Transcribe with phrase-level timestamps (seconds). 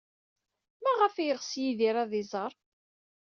[0.83, 2.53] Maɣef ay yeɣs Yidir ad iẓer?